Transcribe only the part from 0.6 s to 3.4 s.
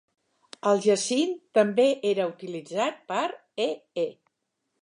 El jacint també era utilitzat per